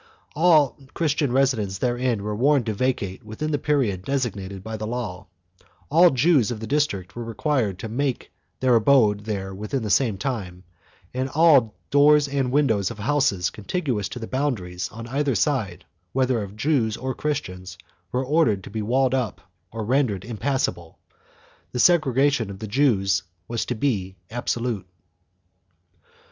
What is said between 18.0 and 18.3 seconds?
were